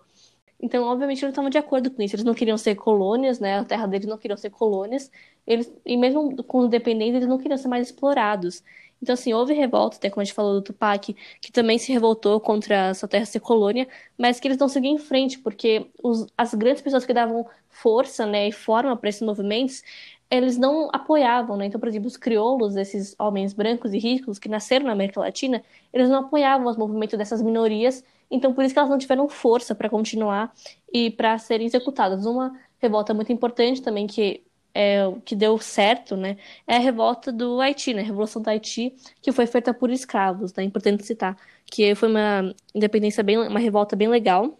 Então, 0.59 0.83
obviamente, 0.85 1.23
eles 1.23 1.31
estavam 1.31 1.49
de 1.49 1.57
acordo 1.57 1.91
com 1.91 2.01
isso. 2.01 2.15
Eles 2.15 2.25
não 2.25 2.33
queriam 2.33 2.57
ser 2.57 2.75
colônias, 2.75 3.39
né? 3.39 3.59
A 3.59 3.63
terra 3.63 3.85
deles 3.87 4.07
não 4.07 4.17
queriam 4.17 4.37
ser 4.37 4.49
colônias. 4.49 5.11
Eles, 5.45 5.71
e 5.85 5.95
mesmo 5.95 6.43
com 6.43 6.65
independência, 6.65 7.17
eles 7.17 7.27
não 7.27 7.37
queriam 7.37 7.57
ser 7.57 7.67
mais 7.67 7.87
explorados. 7.87 8.63
Então, 9.01 9.13
assim, 9.13 9.33
houve 9.33 9.53
revolta, 9.53 9.97
até 9.97 10.09
como 10.09 10.21
a 10.21 10.25
gente 10.25 10.33
falou 10.33 10.55
do 10.55 10.61
Tupac, 10.61 11.15
que 11.41 11.51
também 11.51 11.77
se 11.77 11.91
revoltou 11.91 12.39
contra 12.39 12.89
a 12.89 12.93
sua 12.93 13.07
terra 13.07 13.25
ser 13.25 13.39
colônia, 13.39 13.87
mas 14.17 14.39
que 14.39 14.47
eles 14.47 14.57
não 14.57 14.67
seguiam 14.67 14.95
em 14.95 14.97
frente, 14.97 15.39
porque 15.39 15.87
os, 16.03 16.27
as 16.37 16.53
grandes 16.53 16.81
pessoas 16.81 17.05
que 17.05 17.13
davam 17.13 17.45
força 17.69 18.25
né, 18.25 18.47
e 18.47 18.51
forma 18.51 18.95
para 18.97 19.09
esses 19.09 19.21
movimentos, 19.21 19.83
eles 20.29 20.57
não 20.57 20.89
apoiavam, 20.91 21.55
né? 21.55 21.67
Então, 21.67 21.79
por 21.79 21.87
exemplo, 21.87 22.07
os 22.07 22.17
crioulos, 22.17 22.75
esses 22.75 23.15
homens 23.17 23.53
brancos 23.53 23.93
e 23.93 23.97
ricos 23.97 24.37
que 24.39 24.49
nasceram 24.49 24.85
na 24.85 24.91
América 24.91 25.19
Latina, 25.19 25.63
eles 25.93 26.09
não 26.09 26.19
apoiavam 26.19 26.67
os 26.67 26.75
movimentos 26.77 27.17
dessas 27.17 27.41
minorias, 27.41 28.03
então 28.29 28.53
por 28.53 28.63
isso 28.65 28.73
que 28.73 28.79
elas 28.79 28.89
não 28.89 28.97
tiveram 28.97 29.29
força 29.29 29.73
para 29.73 29.89
continuar 29.89 30.53
e 30.91 31.09
para 31.11 31.37
serem 31.37 31.65
executadas. 31.65 32.25
Uma 32.25 32.53
revolta 32.79 33.13
muito 33.13 33.31
importante 33.31 33.81
também 33.81 34.05
que 34.05 34.43
é, 34.73 34.99
que 35.25 35.35
deu 35.35 35.57
certo, 35.57 36.15
né, 36.15 36.37
é 36.67 36.75
a 36.75 36.79
revolta 36.79 37.31
do 37.31 37.59
Haiti, 37.59 37.93
né, 37.93 38.01
a 38.01 38.05
Revolução 38.05 38.41
do 38.41 38.49
Haiti, 38.49 38.95
que 39.21 39.31
foi 39.31 39.47
feita 39.47 39.73
por 39.73 39.89
escravos, 39.89 40.53
né, 40.53 40.63
importante 40.63 41.03
citar, 41.05 41.37
que 41.65 41.95
foi 41.95 42.09
uma 42.09 42.53
independência 42.73 43.23
bem, 43.23 43.37
uma 43.37 43.59
revolta 43.59 43.95
bem 43.95 44.07
legal 44.07 44.59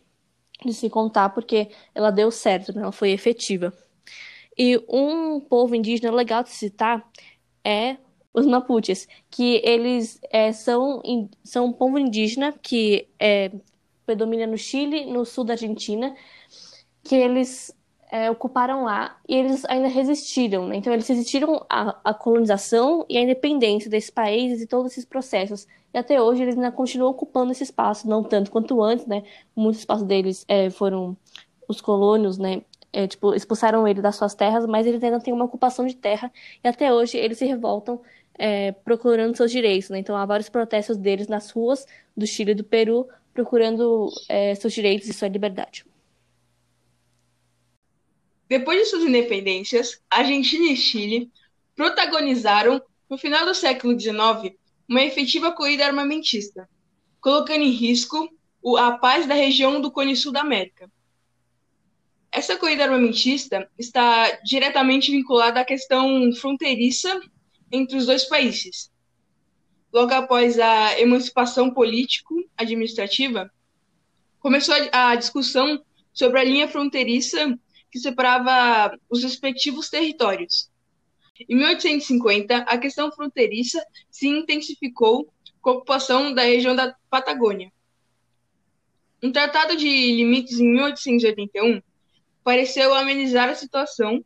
de 0.66 0.74
se 0.74 0.90
contar, 0.90 1.30
porque 1.30 1.70
ela 1.94 2.12
deu 2.12 2.32
certo, 2.32 2.74
né, 2.74 2.82
ela 2.82 2.92
foi 2.92 3.12
efetiva. 3.12 3.74
E 4.58 4.78
um 4.90 5.40
povo 5.40 5.76
indígena 5.76 6.12
legal 6.12 6.44
de 6.44 6.50
citar 6.50 7.08
é 7.64 7.98
os 8.34 8.46
Mapuches, 8.46 9.08
que 9.30 9.62
eles 9.64 10.20
é, 10.32 10.52
são, 10.52 11.02
são 11.44 11.66
um 11.66 11.74
povo 11.74 11.98
indígena 11.98 12.54
que 12.54 13.08
é, 13.20 13.52
predomina 14.06 14.48
no 14.48 14.58
Chile, 14.58 15.06
no 15.06 15.26
sul 15.26 15.44
da 15.44 15.54
Argentina, 15.54 16.16
que 17.04 17.16
eles 17.16 17.76
é, 18.10 18.32
ocuparam 18.32 18.84
lá 18.84 19.18
e 19.28 19.36
eles 19.36 19.66
ainda 19.66 19.88
resistiram. 19.88 20.68
Né? 20.68 20.78
Então, 20.78 20.94
eles 20.94 21.08
resistiram 21.08 21.66
à, 21.70 21.96
à, 22.04 22.14
colonização 22.14 23.06
e 23.10 23.18
à 23.18 23.22
independência 23.22 23.90
desses 23.90 24.10
países 24.10 24.62
e 24.62 24.68
todos 24.68 24.92
esses 24.92 25.06
processos. 25.06 25.68
E 25.94 25.98
até 25.98 26.22
hoje 26.22 26.44
eles 26.44 26.56
ainda 26.56 26.72
continuam 26.72 27.12
ocupando 27.12 27.52
esse 27.52 27.64
espaço, 27.64 28.08
não 28.08 28.24
tanto 28.24 28.52
quanto 28.52 28.82
antes, 28.82 29.06
né? 29.06 29.24
Muitos 29.56 29.80
espaços 29.80 30.06
deles 30.06 30.46
é, 30.48 30.70
foram 30.70 31.18
os 31.68 31.82
colônios, 31.82 32.38
né? 32.38 32.62
É, 32.94 33.08
tipo, 33.08 33.34
expulsaram 33.36 33.88
eles 33.88 34.02
das 34.02 34.16
suas 34.16 34.34
terras, 34.34 34.66
mas 34.66 34.88
eles 34.88 35.04
ainda 35.04 35.20
têm 35.20 35.34
uma 35.34 35.46
ocupação 35.46 35.86
de 35.86 35.96
terra 35.96 36.32
e 36.64 36.68
até 36.68 36.92
hoje 36.94 37.18
eles 37.18 37.38
se 37.38 37.46
revoltam 37.46 38.02
é, 38.38 38.72
procurando 38.72 39.36
seus 39.36 39.52
direitos. 39.52 39.90
Né? 39.90 40.00
Então, 40.00 40.16
há 40.16 40.26
vários 40.26 40.50
protestos 40.50 40.98
deles 40.98 41.28
nas 41.28 41.52
ruas 41.52 41.86
do 42.16 42.26
Chile 42.26 42.52
e 42.52 42.56
do 42.56 42.64
Peru 42.64 43.08
procurando 43.34 44.10
é, 44.30 44.56
seus 44.56 44.74
direitos 44.74 45.08
e 45.08 45.14
sua 45.14 45.28
liberdade. 45.28 45.86
Depois 48.48 48.80
de 48.80 48.86
suas 48.86 49.04
independências, 49.04 50.02
Argentina 50.10 50.72
e 50.72 50.78
Chile 50.78 51.30
protagonizaram, 51.76 52.82
no 53.10 53.18
final 53.18 53.46
do 53.46 53.54
século 53.54 54.00
XIX, 54.00 54.56
uma 54.88 55.04
efetiva 55.04 55.52
corrida 55.52 55.86
armamentista, 55.86 56.70
colocando 57.20 57.62
em 57.62 57.72
risco 57.72 58.30
a 58.78 58.94
paz 58.94 59.26
da 59.26 59.34
região 59.34 59.82
do 59.82 59.92
Cone 59.92 60.16
Sul 60.16 60.32
da 60.32 60.42
América. 60.42 60.90
Essa 62.32 62.58
corrida 62.58 62.84
armamentista 62.84 63.70
está 63.78 64.32
diretamente 64.44 65.12
vinculada 65.12 65.60
à 65.60 65.66
questão 65.66 66.32
fronteiriça 66.34 67.20
entre 67.72 67.98
os 67.98 68.06
dois 68.06 68.26
países. 68.26 68.92
logo 69.92 70.14
após 70.14 70.60
a 70.60 71.00
emancipação 71.00 71.74
político-administrativa, 71.74 73.50
começou 74.40 74.76
a 74.92 75.16
discussão 75.16 75.84
sobre 76.14 76.40
a 76.40 76.44
linha 76.44 76.68
fronteiriça 76.68 77.58
que 77.98 78.04
separava 78.04 78.96
os 79.10 79.24
respectivos 79.24 79.90
territórios. 79.90 80.70
Em 81.50 81.56
1850, 81.56 82.58
a 82.58 82.78
questão 82.78 83.12
fronteiriça 83.12 83.84
se 84.10 84.28
intensificou 84.28 85.32
com 85.60 85.70
a 85.72 85.74
ocupação 85.74 86.34
da 86.34 86.44
região 86.44 86.76
da 86.76 86.96
Patagônia. 87.10 87.72
Um 89.22 89.32
tratado 89.32 89.76
de 89.76 89.88
limites 89.88 90.60
em 90.60 90.72
1881 90.72 91.82
pareceu 92.44 92.94
amenizar 92.94 93.50
a 93.50 93.56
situação, 93.56 94.24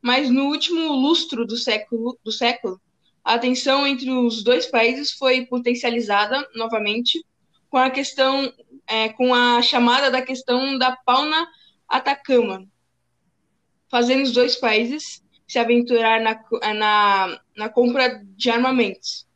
mas 0.00 0.28
no 0.28 0.46
último 0.46 0.92
lustro 0.92 1.46
do 1.46 1.56
século, 1.56 2.18
do 2.24 2.32
século 2.32 2.80
a 3.24 3.38
tensão 3.38 3.86
entre 3.86 4.10
os 4.10 4.42
dois 4.42 4.66
países 4.66 5.12
foi 5.12 5.46
potencializada 5.46 6.44
novamente 6.56 7.24
com 7.70 7.78
a 7.78 7.88
questão, 7.88 8.52
é, 8.84 9.10
com 9.10 9.32
a 9.32 9.62
chamada 9.62 10.10
da 10.10 10.20
questão 10.20 10.76
da 10.76 10.96
Pauna 10.96 11.46
Atacama, 11.88 12.66
fazendo 13.92 14.22
os 14.22 14.32
dois 14.32 14.56
países 14.56 15.22
se 15.46 15.58
aventurar 15.58 16.18
na, 16.22 16.42
na, 16.72 17.40
na 17.54 17.68
compra 17.68 18.24
de 18.24 18.48
armamentos. 18.48 19.26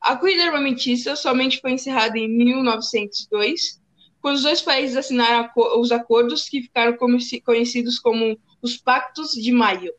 A 0.00 0.14
corrida 0.16 0.44
armamentista 0.44 1.16
somente 1.16 1.60
foi 1.60 1.72
encerrada 1.72 2.16
em 2.16 2.28
1902, 2.28 3.82
quando 4.20 4.36
os 4.36 4.42
dois 4.44 4.62
países 4.62 4.96
assinaram 4.96 5.50
os 5.76 5.90
acordos 5.90 6.48
que 6.48 6.62
ficaram 6.62 6.96
conhecidos 6.96 7.98
como 7.98 8.38
os 8.62 8.76
Pactos 8.76 9.32
de 9.32 9.50
Maio. 9.50 9.92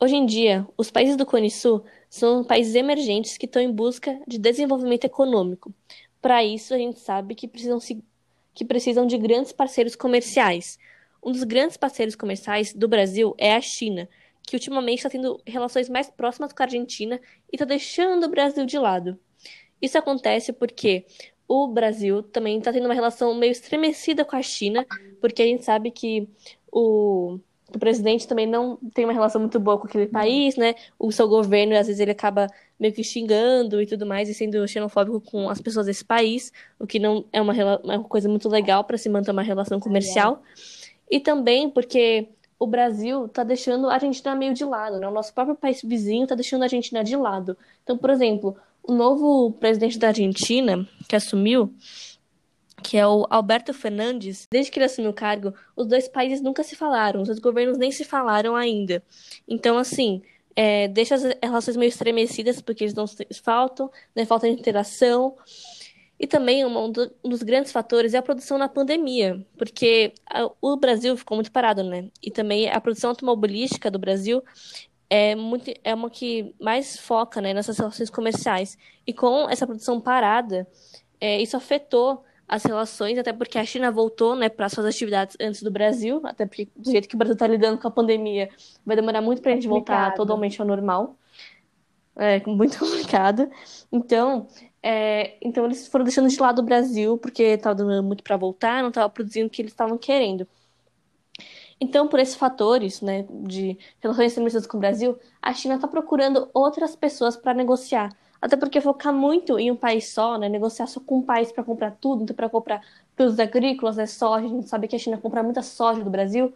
Hoje 0.00 0.16
em 0.16 0.24
dia, 0.24 0.66
os 0.78 0.90
países 0.90 1.14
do 1.14 1.26
Cone 1.26 1.50
Sul 1.50 1.84
são 2.08 2.42
países 2.42 2.74
emergentes 2.74 3.36
que 3.36 3.44
estão 3.44 3.60
em 3.60 3.70
busca 3.70 4.18
de 4.26 4.38
desenvolvimento 4.38 5.04
econômico. 5.04 5.74
Para 6.22 6.42
isso, 6.42 6.72
a 6.72 6.78
gente 6.78 7.00
sabe 7.00 7.34
que 7.34 7.46
precisam, 7.46 7.78
se, 7.78 8.02
que 8.54 8.64
precisam 8.64 9.06
de 9.06 9.18
grandes 9.18 9.52
parceiros 9.52 9.94
comerciais. 9.94 10.78
Um 11.22 11.32
dos 11.32 11.44
grandes 11.44 11.76
parceiros 11.76 12.14
comerciais 12.14 12.72
do 12.72 12.88
Brasil 12.88 13.34
é 13.38 13.54
a 13.54 13.60
China, 13.60 14.08
que 14.42 14.56
ultimamente 14.56 14.98
está 14.98 15.10
tendo 15.10 15.40
relações 15.46 15.88
mais 15.88 16.08
próximas 16.08 16.52
com 16.52 16.62
a 16.62 16.66
Argentina 16.66 17.20
e 17.52 17.56
está 17.56 17.64
deixando 17.64 18.24
o 18.24 18.28
Brasil 18.28 18.64
de 18.64 18.78
lado. 18.78 19.18
Isso 19.80 19.98
acontece 19.98 20.52
porque 20.52 21.04
o 21.46 21.66
Brasil 21.68 22.22
também 22.22 22.58
está 22.58 22.72
tendo 22.72 22.84
uma 22.84 22.94
relação 22.94 23.34
meio 23.34 23.52
estremecida 23.52 24.24
com 24.24 24.36
a 24.36 24.42
China, 24.42 24.86
porque 25.20 25.42
a 25.42 25.46
gente 25.46 25.64
sabe 25.64 25.90
que 25.90 26.28
o, 26.70 27.38
o 27.74 27.78
presidente 27.78 28.26
também 28.26 28.46
não 28.46 28.76
tem 28.92 29.04
uma 29.04 29.14
relação 29.14 29.40
muito 29.40 29.58
boa 29.58 29.78
com 29.78 29.86
aquele 29.86 30.06
país, 30.06 30.56
né? 30.56 30.74
O 30.98 31.10
seu 31.10 31.26
governo, 31.26 31.74
às 31.76 31.86
vezes, 31.86 32.00
ele 32.00 32.10
acaba 32.10 32.46
meio 32.78 32.92
que 32.92 33.02
xingando 33.02 33.80
e 33.80 33.86
tudo 33.86 34.06
mais, 34.06 34.28
e 34.28 34.34
sendo 34.34 34.66
xenofóbico 34.68 35.20
com 35.20 35.48
as 35.48 35.60
pessoas 35.60 35.86
desse 35.86 36.04
país, 36.04 36.52
o 36.78 36.86
que 36.86 36.98
não 36.98 37.24
é 37.32 37.40
uma, 37.40 37.52
uma 37.82 38.04
coisa 38.04 38.28
muito 38.28 38.48
legal 38.48 38.84
para 38.84 38.98
se 38.98 39.08
manter 39.08 39.30
uma 39.30 39.42
relação 39.42 39.80
comercial. 39.80 40.42
E 41.10 41.20
também 41.20 41.70
porque 41.70 42.28
o 42.58 42.66
Brasil 42.66 43.26
está 43.26 43.44
deixando 43.44 43.88
a 43.88 43.94
Argentina 43.94 44.34
meio 44.34 44.52
de 44.52 44.64
lado, 44.64 44.98
né? 44.98 45.06
O 45.06 45.12
nosso 45.12 45.32
próprio 45.32 45.56
país 45.56 45.80
vizinho 45.82 46.24
está 46.24 46.34
deixando 46.34 46.62
a 46.62 46.64
Argentina 46.64 47.04
de 47.04 47.16
lado. 47.16 47.56
Então, 47.82 47.96
por 47.96 48.10
exemplo, 48.10 48.56
o 48.82 48.92
novo 48.92 49.52
presidente 49.52 49.98
da 49.98 50.08
Argentina, 50.08 50.86
que 51.08 51.14
assumiu, 51.14 51.72
que 52.82 52.96
é 52.96 53.06
o 53.06 53.26
Alberto 53.30 53.72
Fernandes, 53.72 54.48
desde 54.50 54.72
que 54.72 54.78
ele 54.78 54.86
assumiu 54.86 55.10
o 55.10 55.14
cargo, 55.14 55.54
os 55.76 55.86
dois 55.86 56.08
países 56.08 56.40
nunca 56.40 56.62
se 56.62 56.74
falaram, 56.74 57.22
os 57.22 57.28
dois 57.28 57.38
governos 57.38 57.78
nem 57.78 57.92
se 57.92 58.04
falaram 58.04 58.56
ainda. 58.56 59.02
Então, 59.46 59.78
assim, 59.78 60.22
é, 60.56 60.88
deixa 60.88 61.14
as 61.14 61.22
relações 61.40 61.76
meio 61.76 61.88
estremecidas, 61.88 62.60
porque 62.60 62.82
eles 62.82 62.94
não 62.94 63.04
faltam, 63.42 63.90
né, 64.14 64.24
falta 64.24 64.48
de 64.48 64.54
interação. 64.54 65.36
E 66.18 66.26
também 66.26 66.64
um 66.64 66.90
dos 66.90 67.42
grandes 67.42 67.70
fatores 67.70 68.12
é 68.12 68.18
a 68.18 68.22
produção 68.22 68.58
na 68.58 68.68
pandemia, 68.68 69.46
porque 69.56 70.12
o 70.60 70.76
Brasil 70.76 71.16
ficou 71.16 71.36
muito 71.36 71.52
parado, 71.52 71.84
né? 71.84 72.08
E 72.20 72.30
também 72.30 72.68
a 72.68 72.80
produção 72.80 73.10
automobilística 73.10 73.88
do 73.90 73.98
Brasil 74.00 74.42
é, 75.08 75.34
muito, 75.34 75.72
é 75.82 75.94
uma 75.94 76.10
que 76.10 76.54
mais 76.60 76.98
foca 76.98 77.40
né, 77.40 77.54
nessas 77.54 77.78
relações 77.78 78.10
comerciais. 78.10 78.76
E 79.06 79.12
com 79.12 79.48
essa 79.48 79.66
produção 79.66 80.00
parada, 80.00 80.66
é, 81.20 81.40
isso 81.40 81.56
afetou 81.56 82.24
as 82.46 82.64
relações, 82.64 83.18
até 83.18 83.32
porque 83.32 83.58
a 83.58 83.64
China 83.64 83.90
voltou 83.90 84.34
né, 84.34 84.48
para 84.48 84.68
suas 84.68 84.86
atividades 84.86 85.36
antes 85.38 85.62
do 85.62 85.70
Brasil, 85.70 86.20
até 86.24 86.46
porque 86.46 86.68
do 86.74 86.90
jeito 86.90 87.06
que 87.06 87.14
o 87.14 87.18
Brasil 87.18 87.34
está 87.34 87.46
lidando 87.46 87.78
com 87.78 87.86
a 87.86 87.90
pandemia, 87.90 88.48
vai 88.84 88.96
demorar 88.96 89.20
muito 89.20 89.42
para 89.42 89.52
a 89.52 89.54
gente 89.54 89.68
voltar 89.68 90.14
totalmente 90.14 90.60
ao 90.60 90.66
normal. 90.66 91.16
É 92.16 92.42
muito 92.46 92.76
complicado. 92.80 93.50
Então, 93.92 94.48
é, 94.82 95.36
então 95.42 95.64
eles 95.64 95.88
foram 95.88 96.04
deixando 96.04 96.28
de 96.28 96.40
lado 96.40 96.60
o 96.60 96.64
Brasil 96.64 97.18
porque 97.18 97.42
estava 97.42 97.74
demorando 97.74 98.04
muito 98.06 98.22
para 98.22 98.36
voltar, 98.36 98.82
não 98.82 98.88
estava 98.90 99.08
produzindo 99.08 99.48
o 99.48 99.50
que 99.50 99.62
eles 99.62 99.72
estavam 99.72 99.98
querendo. 99.98 100.46
Então, 101.80 102.08
por 102.08 102.18
esses 102.18 102.34
fatores, 102.34 103.00
né, 103.00 103.24
de 103.30 103.78
relações 104.00 104.28
estremecidas 104.28 104.66
com 104.66 104.76
o 104.76 104.80
Brasil, 104.80 105.18
a 105.40 105.52
China 105.54 105.76
está 105.76 105.86
procurando 105.86 106.48
outras 106.52 106.96
pessoas 106.96 107.36
para 107.36 107.54
negociar. 107.54 108.10
Até 108.40 108.56
porque 108.56 108.80
focar 108.80 109.12
muito 109.12 109.58
em 109.58 109.70
um 109.70 109.76
país 109.76 110.12
só, 110.12 110.38
né, 110.38 110.48
negociar 110.48 110.86
só 110.86 111.00
com 111.00 111.18
um 111.18 111.22
país 111.22 111.50
para 111.52 111.64
comprar 111.64 111.92
tudo, 112.00 112.22
então 112.22 112.34
para 112.34 112.48
comprar 112.48 112.80
produtos 113.16 113.38
agrícolas, 113.40 113.96
né, 113.96 114.06
soja, 114.06 114.46
a 114.46 114.48
gente 114.48 114.68
sabe 114.68 114.88
que 114.88 114.96
a 114.96 114.98
China 114.98 115.18
compra 115.18 115.42
muita 115.42 115.62
soja 115.62 116.02
do 116.02 116.10
Brasil. 116.10 116.52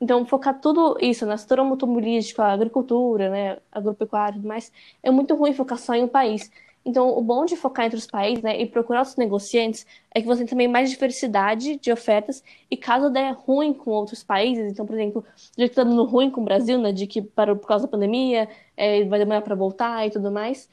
Então, 0.00 0.24
focar 0.26 0.60
tudo 0.60 0.96
isso 1.00 1.24
na 1.26 1.36
setor 1.36 1.60
automobilístico, 1.60 2.42
a 2.42 2.52
agricultura, 2.52 3.30
né, 3.30 3.58
agropecuária 3.72 4.36
e 4.36 4.38
tudo 4.38 4.48
mais, 4.48 4.72
é 5.02 5.10
muito 5.10 5.34
ruim 5.34 5.52
focar 5.54 5.78
só 5.78 5.94
em 5.94 6.04
um 6.04 6.08
país. 6.08 6.50
Então, 6.84 7.16
o 7.16 7.22
bom 7.22 7.46
de 7.46 7.56
focar 7.56 7.86
entre 7.86 7.98
os 7.98 8.06
países 8.06 8.42
né, 8.42 8.60
e 8.60 8.66
procurar 8.66 9.02
os 9.02 9.16
negociantes 9.16 9.86
é 10.14 10.20
que 10.20 10.26
você 10.26 10.40
tem 10.40 10.48
também 10.48 10.68
mais 10.68 10.90
diversidade 10.90 11.76
de 11.76 11.90
ofertas 11.90 12.44
e 12.70 12.76
caso 12.76 13.08
der 13.08 13.32
ruim 13.32 13.72
com 13.72 13.90
outros 13.90 14.22
países, 14.22 14.70
então, 14.70 14.84
por 14.84 14.94
exemplo, 14.94 15.24
já 15.56 15.64
está 15.64 15.82
dando 15.82 16.04
ruim 16.04 16.30
com 16.30 16.42
o 16.42 16.44
Brasil, 16.44 16.78
né, 16.78 16.92
de 16.92 17.06
que 17.06 17.22
parou 17.22 17.56
por 17.56 17.66
causa 17.66 17.86
da 17.86 17.90
pandemia, 17.90 18.48
é, 18.76 19.02
vai 19.04 19.18
demorar 19.18 19.40
para 19.40 19.54
voltar 19.54 20.06
e 20.06 20.10
tudo 20.10 20.30
mais, 20.30 20.68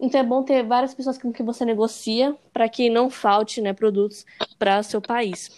então 0.00 0.18
é 0.18 0.24
bom 0.24 0.42
ter 0.42 0.62
várias 0.62 0.94
pessoas 0.94 1.18
com 1.18 1.30
que 1.30 1.42
você 1.42 1.62
negocia 1.62 2.34
para 2.54 2.66
que 2.66 2.88
não 2.88 3.10
falte 3.10 3.60
né, 3.60 3.74
produtos 3.74 4.24
para 4.58 4.82
seu 4.82 5.00
país. 5.00 5.50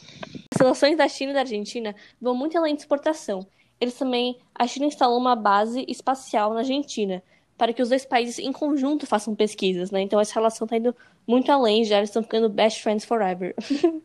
As 0.52 0.60
relações 0.60 0.96
da 0.96 1.06
China 1.06 1.30
e 1.30 1.34
da 1.34 1.40
Argentina 1.40 1.94
vão 2.20 2.34
muito 2.34 2.58
além 2.58 2.74
de 2.74 2.80
exportação. 2.80 3.46
Eles 3.80 3.94
também, 3.94 4.36
a 4.52 4.66
China 4.66 4.86
instalou 4.86 5.18
uma 5.18 5.36
base 5.36 5.84
espacial 5.88 6.52
na 6.54 6.60
Argentina, 6.60 7.22
para 7.56 7.72
que 7.72 7.82
os 7.82 7.88
dois 7.88 8.04
países 8.04 8.38
em 8.38 8.52
conjunto 8.52 9.06
façam 9.06 9.34
pesquisas, 9.34 9.90
né? 9.90 10.00
Então 10.00 10.18
essa 10.18 10.34
relação 10.34 10.64
está 10.64 10.76
indo 10.76 10.94
muito 11.26 11.50
além, 11.50 11.84
já 11.84 11.98
eles 11.98 12.10
estão 12.10 12.22
ficando 12.22 12.48
best 12.48 12.82
friends 12.82 13.04
forever. 13.04 13.54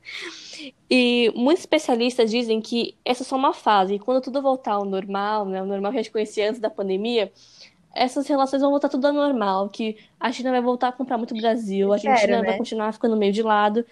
e 0.89 1.31
muitos 1.35 1.63
especialistas 1.63 2.29
dizem 2.29 2.61
que 2.61 2.95
essa 3.03 3.23
é 3.23 3.25
só 3.25 3.35
uma 3.35 3.53
fase, 3.53 3.95
e 3.95 3.99
quando 3.99 4.21
tudo 4.21 4.41
voltar 4.41 4.73
ao 4.73 4.85
normal, 4.85 5.45
né, 5.45 5.61
o 5.61 5.65
normal 5.65 5.91
que 5.91 5.97
a 5.97 6.01
gente 6.01 6.11
conhecia 6.11 6.49
antes 6.49 6.61
da 6.61 6.69
pandemia, 6.69 7.31
essas 7.95 8.27
relações 8.27 8.61
vão 8.61 8.69
voltar 8.69 8.89
tudo 8.89 9.07
ao 9.07 9.13
normal, 9.13 9.69
que 9.69 9.97
a 10.19 10.31
China 10.31 10.51
vai 10.51 10.61
voltar 10.61 10.89
a 10.89 10.91
comprar 10.91 11.17
muito 11.17 11.35
Brasil, 11.35 11.91
a 11.91 11.95
Argentina 11.95 12.41
né? 12.41 12.47
vai 12.49 12.57
continuar 12.57 12.93
ficando 12.93 13.17
meio 13.17 13.33
de 13.33 13.41
lado, 13.41 13.83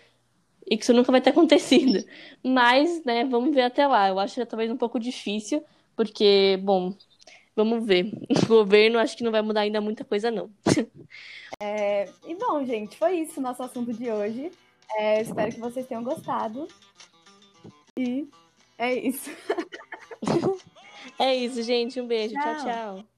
e 0.68 0.78
que 0.78 0.84
isso 0.84 0.94
nunca 0.94 1.12
vai 1.12 1.22
ter 1.22 1.32
acontecido. 1.32 2.04
Mas, 2.44 3.04
né, 3.04 3.24
vamos 3.26 3.54
ver 3.54 3.63
até 3.63 3.88
lá. 3.88 4.08
Eu 4.10 4.20
acho 4.20 4.36
que 4.36 4.41
é 4.41 4.46
talvez 4.46 4.70
um 4.72 4.78
pouco 4.78 5.00
difícil, 5.00 5.63
porque, 5.96 6.60
bom, 6.63 6.94
Vamos 7.56 7.86
ver. 7.86 8.12
O 8.46 8.48
governo 8.48 9.00
acho 9.00 9.18
que 9.18 9.24
não 9.24 9.32
vai 9.32 9.41
mudar 9.41 9.62
ainda 9.62 9.82
muita 9.82 10.04
coisa, 10.04 10.30
não. 10.30 10.50
É, 11.60 12.10
e 12.28 12.36
bom, 12.36 12.63
gente, 12.65 12.98
foi 12.98 13.20
isso 13.20 13.39
o 13.39 13.44
nosso 13.44 13.63
assunto 13.63 13.94
de 13.94 14.12
hoje. 14.12 14.52
É, 14.98 15.22
espero 15.22 15.52
que 15.52 15.60
vocês 15.60 15.88
tenham 15.88 16.04
gostado. 16.04 16.68
E 17.98 18.28
é 18.78 18.94
isso. 18.94 19.32
é 21.18 21.34
isso, 21.34 21.63
gente. 21.63 22.00
Um 22.00 22.08
beijo. 22.08 22.34
tchau. 22.34 22.56
tchau. 22.56 22.63
tchau. 22.63 23.14